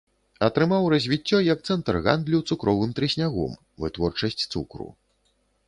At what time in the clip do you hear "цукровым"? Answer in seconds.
2.49-2.97